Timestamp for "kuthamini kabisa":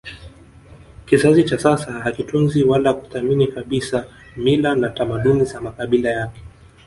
2.93-4.05